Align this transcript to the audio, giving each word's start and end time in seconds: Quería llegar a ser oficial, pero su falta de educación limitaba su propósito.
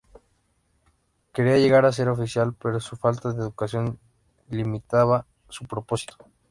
Quería 1.31 1.59
llegar 1.59 1.85
a 1.85 1.91
ser 1.91 2.09
oficial, 2.09 2.55
pero 2.55 2.79
su 2.79 2.95
falta 2.95 3.33
de 3.33 3.41
educación 3.43 3.99
limitaba 4.49 5.27
su 5.47 5.65
propósito. 5.65 6.25